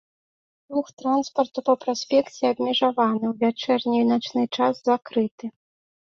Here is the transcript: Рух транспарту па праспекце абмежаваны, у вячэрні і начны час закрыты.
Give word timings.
Рух 0.75 0.87
транспарту 0.99 1.59
па 1.67 1.75
праспекце 1.83 2.41
абмежаваны, 2.53 3.21
у 3.33 3.35
вячэрні 3.43 3.97
і 4.05 4.09
начны 4.13 4.43
час 4.57 4.81
закрыты. 4.89 5.45